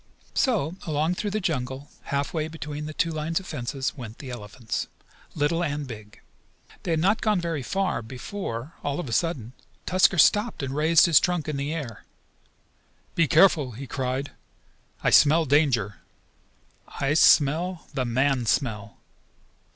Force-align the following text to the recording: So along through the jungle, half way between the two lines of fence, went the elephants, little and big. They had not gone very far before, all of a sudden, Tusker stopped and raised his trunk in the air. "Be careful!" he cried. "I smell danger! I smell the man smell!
So 0.33 0.77
along 0.87 1.13
through 1.13 1.29
the 1.29 1.39
jungle, 1.39 1.91
half 2.05 2.33
way 2.33 2.47
between 2.47 2.87
the 2.87 2.93
two 2.95 3.11
lines 3.11 3.39
of 3.39 3.45
fence, 3.45 3.95
went 3.95 4.17
the 4.17 4.31
elephants, 4.31 4.87
little 5.35 5.63
and 5.63 5.85
big. 5.85 6.21
They 6.81 6.89
had 6.89 6.99
not 6.99 7.21
gone 7.21 7.39
very 7.39 7.61
far 7.61 8.01
before, 8.01 8.73
all 8.83 8.99
of 8.99 9.07
a 9.07 9.11
sudden, 9.13 9.53
Tusker 9.85 10.17
stopped 10.17 10.63
and 10.63 10.75
raised 10.75 11.05
his 11.05 11.19
trunk 11.19 11.47
in 11.47 11.55
the 11.55 11.71
air. 11.71 12.03
"Be 13.13 13.27
careful!" 13.27 13.73
he 13.73 13.85
cried. 13.85 14.31
"I 15.03 15.11
smell 15.11 15.45
danger! 15.45 15.97
I 16.87 17.13
smell 17.13 17.85
the 17.93 18.03
man 18.03 18.47
smell! 18.47 18.97